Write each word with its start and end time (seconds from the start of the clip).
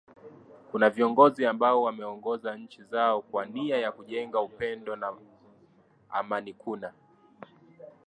Kuna 0.71 0.89
viongozi 0.89 1.45
ambao 1.45 1.83
wameongoza 1.83 2.55
nchi 2.57 2.83
zao 2.83 3.21
kwa 3.21 3.45
nia 3.45 3.77
ya 3.77 3.91
kujenga 3.91 4.41
upendo 4.41 4.95
na 4.95 5.13
amanikuna 6.09 6.93